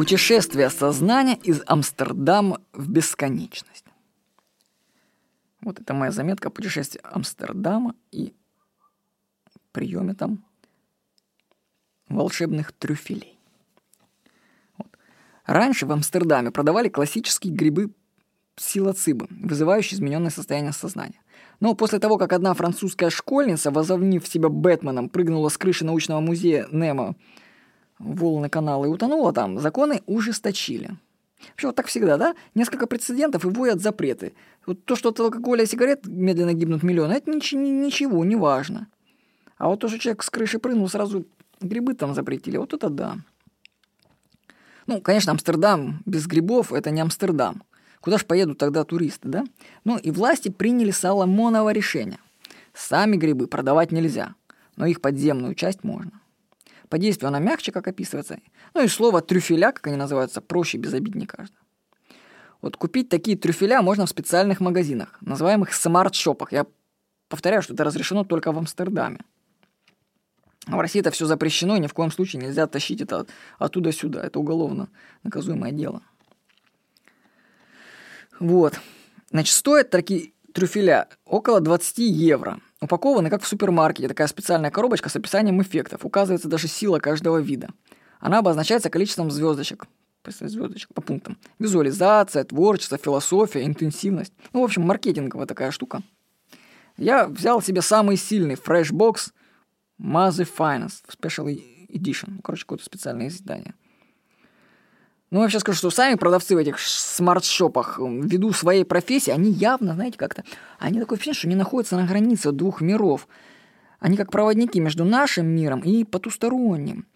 [0.00, 3.84] Путешествие сознания из Амстердама в бесконечность.
[5.60, 8.32] Вот это моя заметка о Амстердама и
[9.72, 10.42] приеме там
[12.08, 13.38] волшебных трюфелей.
[14.78, 14.88] Вот.
[15.44, 17.92] Раньше в Амстердаме продавали классические грибы
[18.54, 21.20] псилоцибы, вызывающие измененное состояние сознания.
[21.60, 26.66] Но после того, как одна французская школьница, возомнив себя Бэтменом, прыгнула с крыши научного музея
[26.72, 27.16] Немо
[28.00, 30.96] волны канала и утонула там, законы ужесточили.
[31.50, 32.34] Вообще вот так всегда, да?
[32.54, 34.34] Несколько прецедентов и вводят запреты.
[34.66, 38.88] Вот то, что от алкоголя и сигарет медленно гибнут миллионы, это ничего, ничего не важно.
[39.56, 41.26] А вот то, что человек с крыши прыгнул, сразу
[41.60, 42.56] грибы там запретили.
[42.56, 43.16] Вот это да.
[44.86, 47.62] Ну, конечно, Амстердам без грибов– это не Амстердам.
[48.00, 49.44] Куда ж поедут тогда туристы, да?
[49.84, 52.18] Ну и власти приняли Соломоново решение.
[52.72, 54.34] Сами грибы продавать нельзя,
[54.76, 56.19] но их подземную часть можно.
[56.90, 58.40] По действию она мягче, как описывается.
[58.74, 61.58] Ну и слово трюфеля, как они называются, проще безобиднее кажется.
[62.60, 66.52] Вот купить такие трюфеля можно в специальных магазинах, называемых смарт-шопах.
[66.52, 66.66] Я
[67.28, 69.20] повторяю, что это разрешено только в Амстердаме.
[70.66, 73.24] А в России это все запрещено, и ни в коем случае нельзя тащить это
[73.58, 74.22] оттуда сюда.
[74.22, 74.88] Это уголовно
[75.22, 76.02] наказуемое дело.
[78.40, 78.78] Вот.
[79.30, 82.60] Значит, стоят такие трюфеля около 20 евро.
[82.80, 86.04] Упакованы как в супермаркете, такая специальная коробочка с описанием эффектов.
[86.04, 87.68] Указывается даже сила каждого вида.
[88.20, 89.86] Она обозначается количеством звездочек.
[90.26, 91.38] Звездочек по пунктам.
[91.58, 94.32] Визуализация, творчество, философия, интенсивность.
[94.52, 96.02] Ну, в общем, маркетинговая такая штука.
[96.96, 99.32] Я взял себе самый сильный fresh box
[100.00, 101.46] Maze Finance Special
[101.88, 102.40] Edition.
[102.42, 103.74] Короче, какое-то специальное издание.
[105.30, 109.94] Ну, я вообще скажу, что сами продавцы в этих смарт-шопах, ввиду своей профессии, они явно,
[109.94, 110.42] знаете, как-то...
[110.80, 113.28] Они такое впечатление, что они находятся на границе двух миров.
[114.00, 117.06] Они как проводники между нашим миром и потусторонним.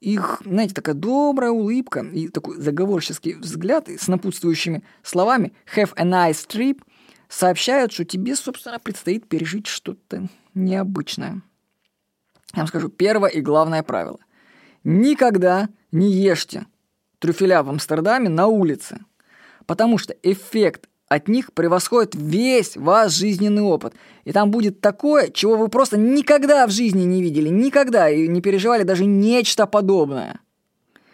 [0.00, 6.46] Их, знаете, такая добрая улыбка и такой заговорческий взгляд с напутствующими словами «Have a nice
[6.48, 6.80] trip»
[7.28, 11.42] сообщают, что тебе, собственно, предстоит пережить что-то необычное.
[12.54, 14.20] Я вам скажу, первое и главное правило.
[14.84, 16.66] Никогда не ешьте
[17.20, 18.98] трюфеля в Амстердаме на улице.
[19.66, 23.94] Потому что эффект от них превосходит весь ваш жизненный опыт.
[24.24, 28.40] И там будет такое, чего вы просто никогда в жизни не видели, никогда и не
[28.40, 30.40] переживали даже нечто подобное.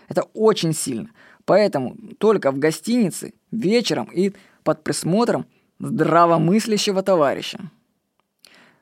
[0.08, 1.10] Это очень сильно.
[1.44, 4.32] Поэтому только в гостинице, вечером и
[4.64, 5.46] под присмотром
[5.78, 7.70] здравомыслящего товарища.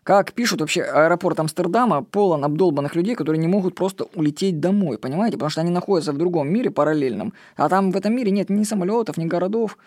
[0.04, 5.38] Как пишут вообще, аэропорт Амстердама полон обдолбанных людей, которые не могут просто улететь домой, понимаете?
[5.38, 8.65] Потому что они находятся в другом мире параллельном, а там в этом мире нет ни
[8.65, 9.78] самолетов, ни городов.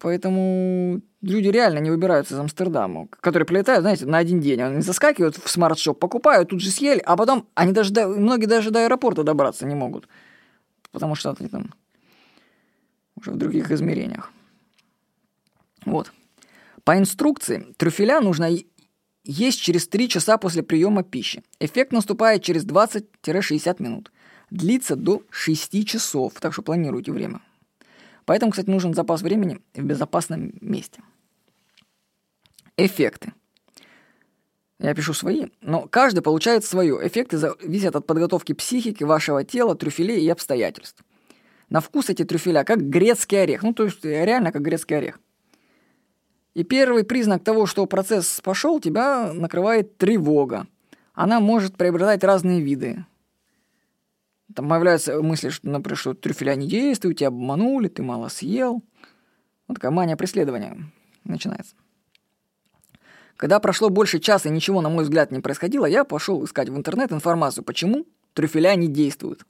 [0.00, 4.60] Поэтому люди реально не выбираются из Амстердама, которые прилетают, знаете, на один день.
[4.60, 8.70] Они заскакивают в смарт-шоп, покупают, тут же съели, а потом они даже до, многие даже
[8.70, 10.08] до аэропорта добраться не могут.
[10.92, 11.74] Потому что они там
[13.18, 14.30] уже в других измерениях.
[15.86, 16.12] Вот.
[16.86, 18.48] По инструкции трюфеля нужно
[19.24, 21.42] есть через 3 часа после приема пищи.
[21.58, 24.12] Эффект наступает через 20-60 минут.
[24.52, 27.40] Длится до 6 часов, так что планируйте время.
[28.24, 31.02] Поэтому, кстати, нужен запас времени в безопасном месте.
[32.76, 33.32] Эффекты.
[34.78, 37.04] Я пишу свои, но каждый получает свое.
[37.04, 41.02] Эффекты зависят от подготовки психики, вашего тела, трюфелей и обстоятельств.
[41.68, 43.64] На вкус эти трюфеля как грецкий орех.
[43.64, 45.18] Ну, то есть реально как грецкий орех.
[46.56, 50.66] И первый признак того, что процесс пошел, тебя накрывает тревога.
[51.12, 53.04] Она может приобретать разные виды.
[54.54, 58.82] Там появляются мысли, что, например, что трюфеля не действуют, тебя обманули, ты мало съел.
[59.68, 60.78] Вот такая мания преследования
[61.24, 61.76] начинается.
[63.36, 66.76] Когда прошло больше часа и ничего, на мой взгляд, не происходило, я пошел искать в
[66.78, 69.44] интернет информацию, почему трюфеля не действуют.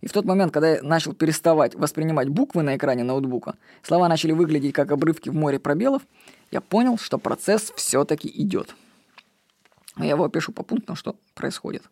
[0.00, 4.32] И в тот момент, когда я начал переставать воспринимать буквы на экране ноутбука, слова начали
[4.32, 6.02] выглядеть как обрывки в море пробелов,
[6.50, 8.74] я понял, что процесс все-таки идет.
[9.96, 11.82] Я его опишу по пунктам, что происходит.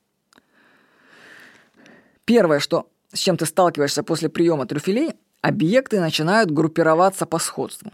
[2.25, 7.93] Первое, что, с чем ты сталкиваешься после приема трюфелей, объекты начинают группироваться по сходству.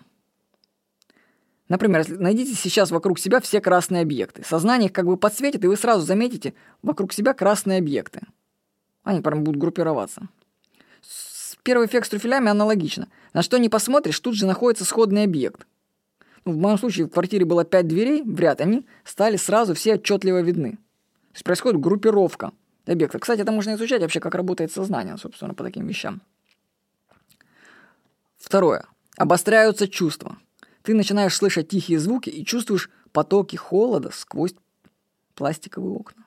[1.68, 4.44] Например, найдите сейчас вокруг себя все красные объекты.
[4.44, 8.20] Сознание их как бы подсветит, и вы сразу заметите вокруг себя красные объекты–
[9.02, 10.28] они прям будут группироваться.
[11.62, 13.08] Первый эффект с трюфелями аналогично.
[13.32, 15.66] На что не посмотришь, тут же находится сходный объект.
[16.44, 19.94] Ну, в моем случае в квартире было пять дверей в ряд, они стали сразу все
[19.94, 20.72] отчетливо видны.
[20.72, 22.52] То есть происходит группировка
[22.84, 23.20] объектов.
[23.20, 26.20] Кстати, это можно изучать вообще, как работает сознание, собственно, по таким вещам.
[28.38, 28.86] Второе.
[29.16, 30.36] Обостряются чувства.
[30.82, 34.54] Ты начинаешь слышать тихие звуки и чувствуешь потоки холода сквозь
[35.34, 36.24] пластиковые окна.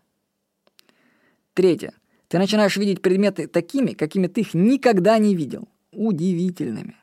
[1.53, 1.93] Третье.
[2.27, 5.67] Ты начинаешь видеть предметы такими, какими ты их никогда не видел.
[5.91, 6.95] Удивительными.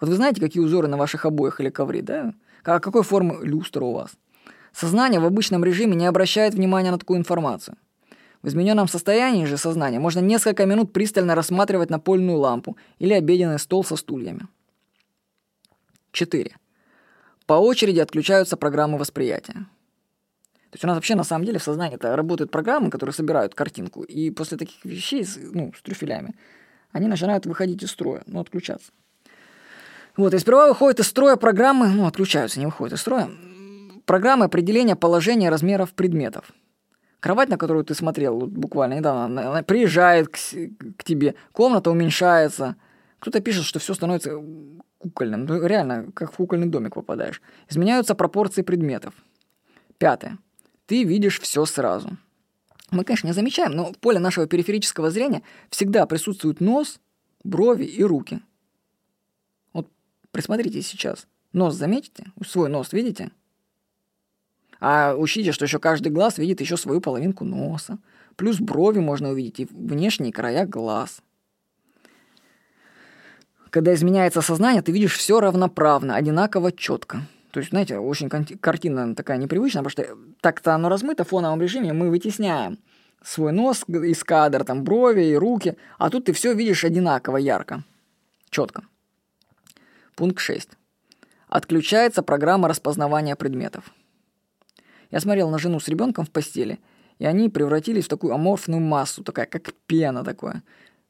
[0.00, 2.34] Вот вы знаете, какие узоры на ваших обоях или ковре, да?
[2.64, 4.12] А какой формы люстра у вас?
[4.72, 7.76] Сознание в обычном режиме не обращает внимания на такую информацию.
[8.42, 13.84] В измененном состоянии же сознания можно несколько минут пристально рассматривать напольную лампу или обеденный стол
[13.84, 14.46] со стульями.
[16.12, 16.54] 4.
[17.46, 19.66] По очереди отключаются программы восприятия.
[20.76, 24.02] Есть у нас вообще на самом деле в сознании -то работают программы, которые собирают картинку,
[24.02, 26.34] и после таких вещей, ну, с трюфелями,
[26.92, 28.92] они начинают выходить из строя, ну, отключаться.
[30.18, 33.30] Вот, и сперва выходят из строя программы, ну, отключаются, не выходят из строя,
[34.04, 36.52] программы определения положения размеров предметов.
[37.20, 40.36] Кровать, на которую ты смотрел вот буквально недавно, она, она приезжает к,
[40.98, 42.76] к тебе, комната уменьшается.
[43.18, 44.38] Кто-то пишет, что все становится
[44.98, 45.46] кукольным.
[45.46, 47.40] Ну, реально, как в кукольный домик попадаешь.
[47.70, 49.14] Изменяются пропорции предметов.
[49.96, 50.36] Пятое.
[50.86, 52.16] Ты видишь все сразу.
[52.90, 57.00] Мы, конечно, не замечаем, но в поле нашего периферического зрения всегда присутствует нос,
[57.42, 58.40] брови и руки.
[59.72, 59.90] Вот
[60.30, 61.26] присмотритесь сейчас.
[61.52, 62.26] Нос заметите?
[62.46, 63.32] Свой нос видите?
[64.78, 67.98] А учтите, что еще каждый глаз видит еще свою половинку носа.
[68.36, 71.22] Плюс брови можно увидеть и внешние края глаз.
[73.70, 77.22] Когда изменяется сознание, ты видишь все равноправно, одинаково четко.
[77.56, 81.94] То есть, знаете, очень картина такая непривычная, потому что так-то оно размыто в фоновом режиме,
[81.94, 82.76] мы вытесняем
[83.24, 87.82] свой нос из кадра, там брови и руки, а тут ты все видишь одинаково ярко,
[88.50, 88.82] четко.
[90.16, 90.68] Пункт 6.
[91.48, 93.90] Отключается программа распознавания предметов.
[95.10, 96.78] Я смотрел на жену с ребенком в постели,
[97.18, 100.62] и они превратились в такую аморфную массу, такая, как пена такое.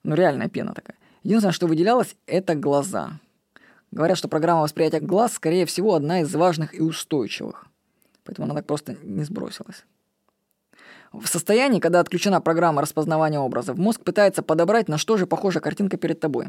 [0.05, 0.97] Ну, реальная пена такая.
[1.25, 3.19] Единственное, что выделялось, это глаза.
[3.91, 7.67] Говорят, что программа восприятия глаз, скорее всего, одна из важных и устойчивых.
[8.25, 9.85] Поэтому она так просто не сбросилась.
[11.13, 15.97] В состоянии, когда отключена программа распознавания образов, мозг пытается подобрать, на что же похожа картинка
[15.97, 16.49] перед тобой.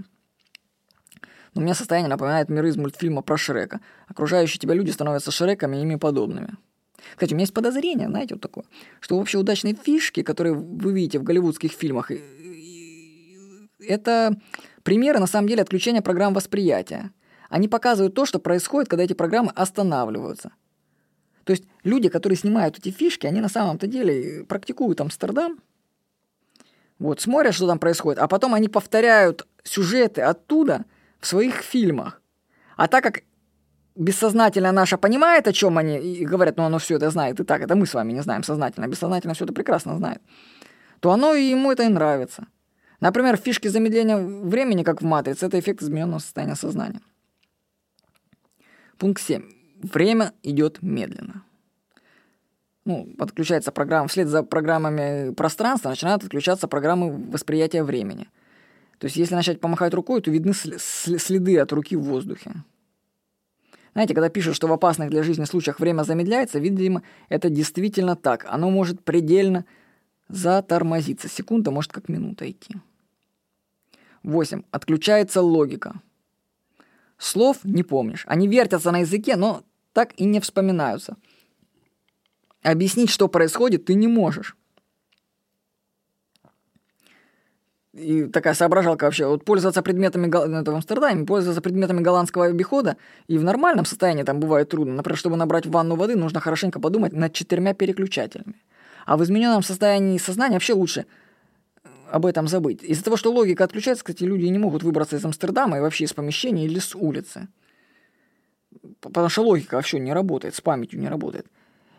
[1.53, 3.79] Но мне состояние напоминает миры из мультфильма про Шрека.
[4.07, 6.55] Окружающие тебя люди становятся Шреками и ими подобными.
[7.11, 8.65] Кстати, у меня есть подозрение, знаете, вот такое,
[8.99, 12.11] что вообще удачные фишки, которые вы видите в голливудских фильмах,
[13.79, 14.35] это
[14.83, 17.11] примеры, на самом деле, отключения программ восприятия.
[17.49, 20.51] Они показывают то, что происходит, когда эти программы останавливаются.
[21.43, 25.59] То есть люди, которые снимают эти фишки, они на самом-то деле практикуют Амстердам,
[26.99, 30.85] вот, смотрят, что там происходит, а потом они повторяют сюжеты оттуда
[31.19, 32.21] в своих фильмах.
[32.75, 33.21] А так как
[33.95, 37.61] бессознательно наше понимает, о чем они, и говорят, ну оно все это знает, и так,
[37.61, 40.21] это мы с вами не знаем сознательно, бессознательно все это прекрасно знает,
[40.99, 42.47] то оно и ему это и нравится.
[42.99, 47.01] Например, фишки замедления времени, как в «Матрице», это эффект измененного состояния сознания.
[48.97, 49.43] Пункт 7.
[49.81, 51.43] Время идет медленно.
[52.85, 58.29] Ну, подключается программа, вслед за программами пространства начинают отключаться программы восприятия времени.
[58.97, 62.53] То есть, если начать помахать рукой, то видны следы от руки в воздухе.
[63.93, 68.45] Знаете, когда пишут, что в опасных для жизни случаях время замедляется, видимо, это действительно так.
[68.47, 69.65] Оно может предельно
[70.29, 71.27] затормозиться.
[71.27, 72.75] Секунда может как минута идти.
[74.23, 74.63] 8.
[74.71, 76.01] Отключается логика.
[77.17, 78.23] Слов не помнишь.
[78.27, 81.17] Они вертятся на языке, но так и не вспоминаются.
[82.63, 84.55] Объяснить, что происходит, ты не можешь.
[87.97, 92.97] и такая соображалка вообще, вот пользоваться предметами, это в Амстердаме, пользоваться предметами голландского обихода,
[93.27, 94.93] и в нормальном состоянии там бывает трудно.
[94.93, 98.55] Например, чтобы набрать в ванну воды, нужно хорошенько подумать над четырьмя переключателями.
[99.05, 101.05] А в измененном состоянии сознания вообще лучше
[102.11, 102.83] об этом забыть.
[102.83, 106.13] Из-за того, что логика отключается, кстати, люди не могут выбраться из Амстердама и вообще из
[106.13, 107.47] помещения или с улицы.
[109.01, 111.47] Потому что логика вообще не работает, с памятью не работает.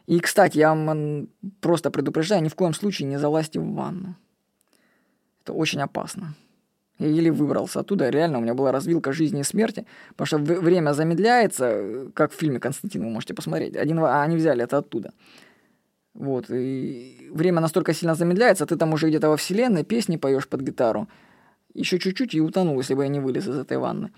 [0.06, 1.28] И, кстати, я вам
[1.60, 4.16] просто предупреждаю, ни в коем случае не залазьте в ванну.
[5.42, 6.34] Это очень опасно.
[6.98, 8.08] Я еле выбрался оттуда.
[8.08, 9.86] Реально, у меня была развилка жизни и смерти,
[10.16, 13.76] потому что время замедляется, как в фильме Константин, вы можете посмотреть.
[13.76, 15.12] Один, а они взяли это оттуда.
[16.14, 20.62] Вот, и время настолько сильно замедляется, ты там уже где-то во вселенной песни поешь под
[20.62, 21.08] гитару.
[21.74, 24.10] Еще чуть-чуть и утонул, если бы я не вылез из этой ванны.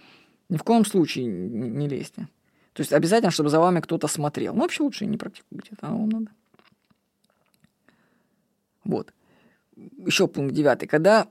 [0.48, 2.28] Ни в коем случае не, лезьте.
[2.72, 4.54] То есть обязательно, чтобы за вами кто-то смотрел.
[4.54, 6.30] Ну, вообще лучше не практикуйте, это вам надо.
[8.84, 9.12] Вот
[9.98, 11.26] еще пункт девятый, когда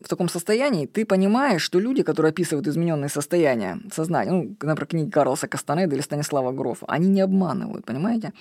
[0.00, 5.10] в таком состоянии ты понимаешь, что люди, которые описывают измененные состояния сознания, ну, например, книги
[5.10, 8.32] Карлоса Кастанеда или Станислава Грофа, они не обманывают, понимаете?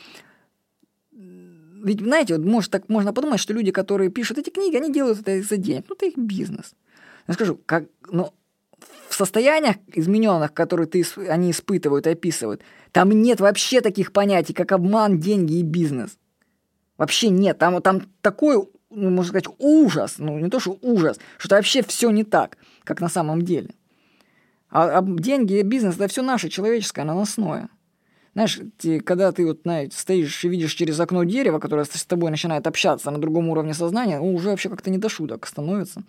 [1.86, 5.20] Ведь, знаете, вот может, так можно подумать, что люди, которые пишут эти книги, они делают
[5.20, 5.86] это из-за денег.
[5.88, 6.74] Ну, это их бизнес.
[7.28, 8.34] Я скажу, как, ну,
[9.08, 12.62] в состояниях измененных, которые ты, они испытывают и описывают,
[12.92, 16.18] там нет вообще таких понятий, как обман, деньги и бизнес.
[16.98, 17.60] Вообще нет.
[17.60, 22.10] Там, там такой ну, можно сказать, ужас, ну, не то, что ужас, что вообще все
[22.10, 23.70] не так, как на самом деле.
[24.72, 27.70] А, а деньги, бизнес, это все наше человеческое, наносное.
[28.36, 32.32] Знаешь, ты, когда ты вот знаете, стоишь и видишь через окно дерево, которое с тобой
[32.32, 36.04] начинает общаться на другом уровне сознания, ну, уже вообще как-то не до шуток становится.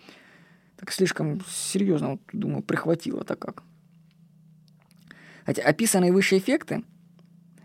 [0.76, 3.62] Так слишком серьезно, вот, думаю, прихватило так как.
[5.44, 6.82] Хотя описанные выше эффекты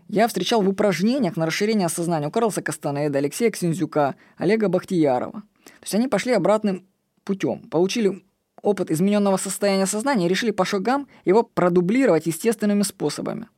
[0.08, 5.42] я встречал в упражнениях на расширение сознания у Карлса Кастанеда, Алексея Ксензюка, Олега Бахтиярова.
[5.64, 6.86] То есть они пошли обратным
[7.24, 8.22] путем, получили
[8.62, 13.48] опыт измененного состояния сознания и решили по шагам его продублировать естественными способами–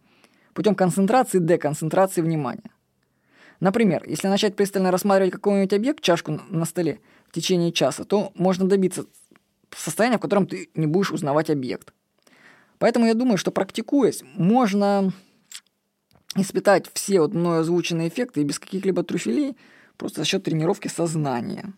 [0.55, 2.71] путем концентрации и деконцентрации внимания.
[3.61, 8.69] Например, если начать пристально рассматривать какой-нибудь объект, чашку на столе в течение часа, то можно
[8.69, 9.07] добиться
[9.77, 11.93] состояния, в котором ты не будешь узнавать объект.
[12.79, 15.13] Поэтому я думаю, что практикуясь, можно
[16.37, 19.57] испытать все вот мною озвученные эффекты и без каких-либо трюфелей,
[19.97, 21.73] просто за счет тренировки сознания.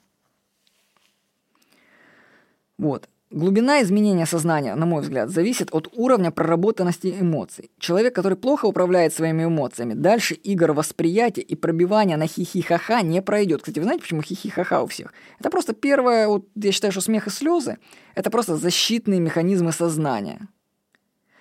[2.79, 3.09] Вот.
[3.33, 7.73] Глубина изменения сознания, на мой взгляд, зависит от уровня проработанности эмоций.
[7.79, 13.63] Человек, который плохо управляет своими эмоциями, дальше игр восприятия и пробивания на хихи-ха-ха не пройдет.
[13.63, 15.13] Кстати, вы знаете, почему хихи-ха-ха у всех?
[15.41, 17.79] Это просто первое, вот я считаю, что смех и слезы–
[18.15, 20.47] это просто защитные механизмы сознания.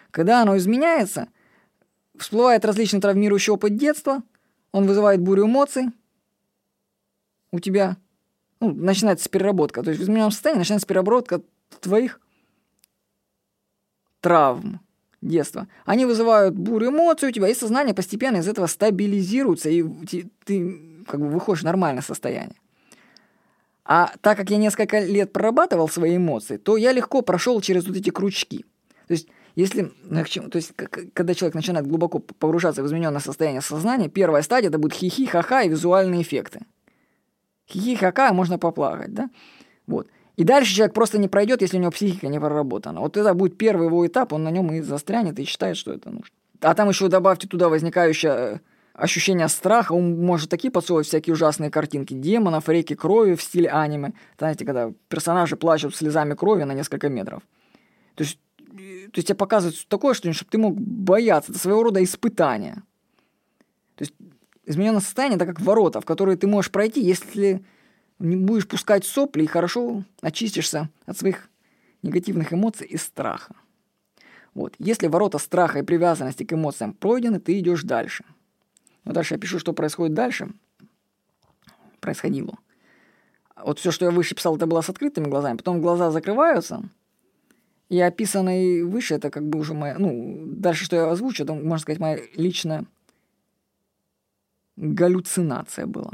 [0.09, 1.27] Когда оно изменяется,
[2.17, 4.23] всплывает различный травмирующий опыт детства,
[4.71, 5.91] он вызывает бурю эмоций
[7.51, 7.97] у тебя,
[8.59, 9.83] ну, начинается переработка.
[9.83, 11.41] То есть в измененном состоянии начинается переработка
[11.79, 12.19] твоих
[14.21, 14.81] травм
[15.21, 15.67] детства.
[15.85, 19.83] Они вызывают бурю эмоций у тебя, и сознание постепенно из этого стабилизируется, и
[20.45, 22.55] ты как бы выходишь в нормальное состояние.
[23.83, 27.95] А так как я несколько лет прорабатывал свои эмоции, то я легко прошел через вот
[27.95, 28.65] эти крючки.
[29.07, 30.73] То есть, если, ну, то есть,
[31.13, 35.61] когда человек начинает глубоко погружаться в измененное состояние сознания, первая стадия это будет хихи, ха-ха
[35.61, 36.61] и визуальные эффекты.
[37.69, 39.29] Хихи, ха-ха, можно поплакать, да?
[39.85, 40.07] Вот.
[40.35, 42.99] И дальше человек просто не пройдет, если у него психика не проработана.
[42.99, 46.09] Вот это будет первый его этап, он на нем и застрянет, и считает, что это
[46.09, 46.33] нужно.
[46.61, 48.59] А там еще добавьте туда возникающее э,
[48.93, 54.13] ощущение страха, он может такие подсовывать всякие ужасные картинки демонов, реки крови в стиле аниме.
[54.37, 57.41] Знаете, когда персонажи плачут слезами крови на несколько метров.
[58.15, 61.51] То есть, э, то есть тебе показывают такое, что чтобы ты мог бояться.
[61.51, 62.83] Это своего рода испытание.
[63.95, 64.13] То есть
[64.65, 67.63] измененное состояние– это как ворота, в которые ты можешь пройти, если
[68.19, 71.49] не будешь пускать сопли и хорошо очистишься от своих
[72.01, 73.55] негативных эмоций и страха.
[74.53, 74.73] Вот.
[74.79, 78.23] Если ворота страха и привязанности к эмоциям пройдены, ты идешь дальше.
[79.03, 80.49] Но дальше я пишу, что происходит дальше.
[81.99, 82.57] Происходило.
[83.55, 85.57] Вот все, что я выше писал, это было с открытыми глазами.
[85.57, 86.83] Потом глаза закрываются.
[87.89, 89.97] И описанное выше, это как бы уже моя...
[89.97, 92.85] Ну, дальше, что я озвучу, это, можно сказать, моя личная
[94.75, 96.13] галлюцинация была.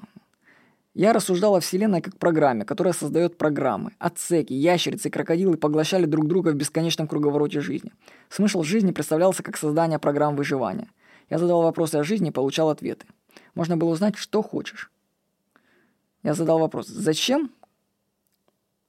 [0.93, 3.93] Я рассуждал о Вселенной как программе, которая создает программы.
[3.97, 7.93] Отсеки, ящерицы и крокодилы поглощали друг друга в бесконечном круговороте жизни.
[8.29, 10.89] Смысл жизни представлялся как создание программ выживания.
[11.29, 13.05] Я задал вопросы о жизни и получал ответы.
[13.55, 14.91] Можно было узнать, что хочешь.
[16.23, 17.51] Я задал вопрос, зачем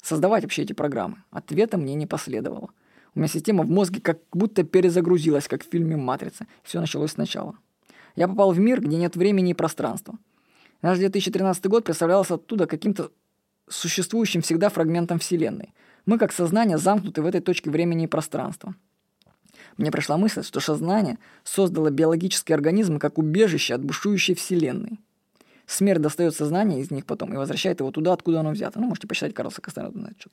[0.02, 1.22] создавать вообще эти программы?
[1.30, 2.70] Ответа мне не последовало.
[3.14, 6.48] У меня система в мозге как будто перезагрузилась, как в фильме «Матрица».
[6.64, 7.54] Все началось сначала.
[8.16, 10.18] Я попал в мир, где нет времени и пространства–
[10.82, 13.12] Наш 2013 год представлялся оттуда каким-то
[13.68, 15.72] существующим всегда фрагментом Вселенной.
[16.06, 18.74] Мы, как сознание, замкнуты в этой точке времени и пространства.
[19.76, 25.00] Мне пришла мысль, что сознание создало биологические организмы как убежище от бушующей Вселенной.
[25.66, 28.80] Смерть достает сознание из них потом и возвращает его туда, откуда оно взято.
[28.80, 30.32] Ну, можете почитать Карлса Кастанеда на этот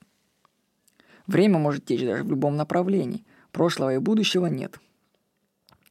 [1.27, 3.23] Время может течь даже в любом направлении.
[3.51, 4.79] Прошлого и будущего нет.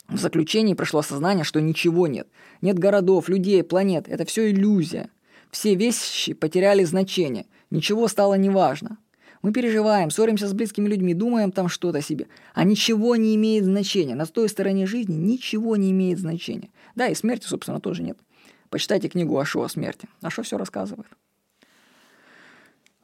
[0.09, 2.29] В заключении пришло осознание, что ничего нет.
[2.63, 4.09] Нет городов, людей, планет.
[4.09, 5.11] Это все иллюзия.
[5.51, 7.47] Все вещи потеряли значение.
[7.71, 8.99] Ничего стало неважно.
[9.43, 12.27] Мы переживаем, ссоримся с близкими людьми, думаем там что-то себе.
[12.55, 14.15] А ничего не имеет значения.
[14.15, 16.71] На той стороне жизни ничего не имеет значения.
[16.97, 18.19] Да, и смерти, собственно, тоже нет.
[18.71, 20.09] Почитайте книгу Ашо о смерти.
[20.23, 21.09] Ашо все рассказывает.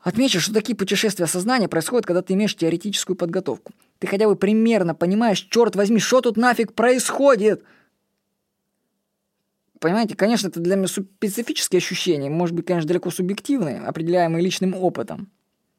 [0.04, 3.72] Отмечу, что такие путешествия сознания происходят, когда ты имеешь теоретическую подготовку.
[3.98, 7.64] Ты хотя бы примерно понимаешь, черт возьми, что тут нафиг происходит.
[9.80, 15.30] Понимаете, конечно, это для меня специфические ощущения, может быть, конечно, далеко субъективные, определяемые личным опытом.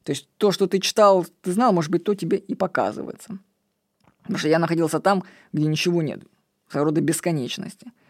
[0.03, 3.37] То есть то, что ты читал, ты знал, может быть, то тебе и показывается.
[4.23, 6.21] Потому что я находился там, где ничего нет,
[6.67, 7.91] своего рода бесконечности–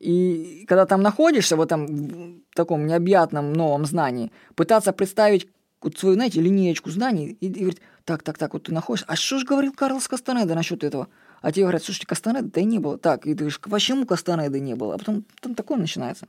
[0.00, 5.48] и когда там находишься в этом в таком необъятном новом знании, пытаться представить
[5.80, 9.16] вот свою, знаете, линеечку знаний и, и говорить, так, так, так, вот ты находишься, а
[9.16, 11.08] что же говорил Карлос Кастанеда насчет этого?
[11.40, 12.98] А тебе говорят, слушайте, Кастанеда-то и не было.
[12.98, 14.94] Так, и ты говоришь, почему Кастанеды не было?
[14.94, 16.26] А потом там такое начинается.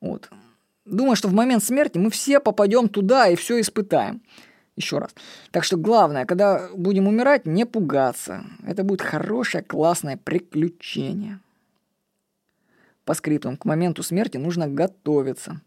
[0.00, 0.28] Вот.
[0.84, 4.22] думаю, что в момент смерти мы все попадем туда и все испытаем.
[4.74, 5.14] Еще раз.
[5.50, 8.44] Так что главное, когда будем умирать, не пугаться.
[8.66, 11.38] Это будет хорошее, классное приключение.
[13.12, 15.60] По скриптам, к моменту смерти нужно готовиться,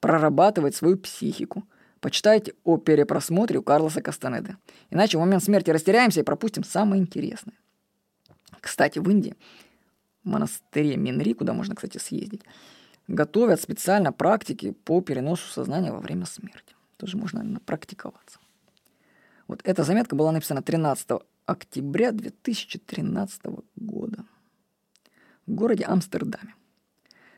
[0.00, 1.64] прорабатывать свою психику.
[2.00, 4.58] Почитайте о перепросмотре у Карлоса Кастанеды.
[4.90, 7.54] Иначе в момент смерти растеряемся и пропустим самое интересное.
[8.60, 9.34] Кстати, в Индии,
[10.24, 12.42] в монастыре Минри, куда можно, кстати, съездить,
[13.08, 16.74] готовят специально практики по переносу сознания во время смерти.
[16.98, 18.40] Тоже можно, наверное, практиковаться.
[19.48, 21.12] Вот эта заметка была написана 13
[21.46, 23.40] октября 2013
[23.76, 24.26] года
[25.46, 26.56] в городе Амстердаме.